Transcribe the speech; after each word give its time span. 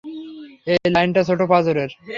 এই 0.67 0.89
লাইনটা 0.91 1.21
ছোট 1.23 1.41
পাঁজরের। 1.49 1.89